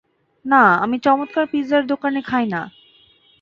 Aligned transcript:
না, 0.45 0.63
আমি 0.83 0.97
চমৎকার 0.99 1.45
পিৎজার 1.51 1.83
দোকানে 1.87 2.19
খাই 2.21 2.45
না। 2.45 2.61